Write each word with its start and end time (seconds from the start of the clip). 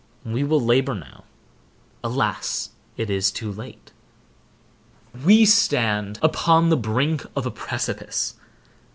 We 0.25 0.43
will 0.43 0.59
labor 0.59 0.95
now. 0.95 1.25
Alas, 2.03 2.71
it 2.97 3.11
is 3.11 3.29
too 3.29 3.51
late! 3.51 3.91
We 5.23 5.45
stand 5.45 6.17
upon 6.23 6.69
the 6.69 6.75
brink 6.75 7.23
of 7.35 7.45
a 7.45 7.51
precipice. 7.51 8.33